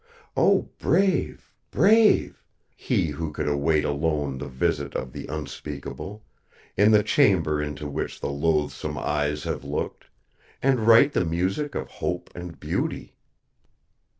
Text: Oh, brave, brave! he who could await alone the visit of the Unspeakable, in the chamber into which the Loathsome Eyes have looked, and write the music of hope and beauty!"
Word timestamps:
Oh, 0.35 0.67
brave, 0.79 1.51
brave! 1.69 2.41
he 2.75 3.09
who 3.09 3.31
could 3.31 3.47
await 3.47 3.85
alone 3.85 4.39
the 4.39 4.47
visit 4.47 4.95
of 4.95 5.13
the 5.13 5.27
Unspeakable, 5.27 6.23
in 6.75 6.89
the 6.89 7.03
chamber 7.03 7.61
into 7.61 7.87
which 7.87 8.19
the 8.19 8.31
Loathsome 8.31 8.97
Eyes 8.97 9.43
have 9.43 9.63
looked, 9.63 10.05
and 10.59 10.87
write 10.87 11.13
the 11.13 11.23
music 11.23 11.75
of 11.75 11.87
hope 11.87 12.31
and 12.33 12.59
beauty!" 12.59 13.13